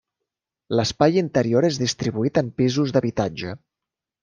L'espai 0.79 1.19
interior 1.23 1.67
és 1.69 1.77
distribuït 1.83 2.41
en 2.43 2.51
pisos 2.63 2.97
d'habitatge. 2.97 3.55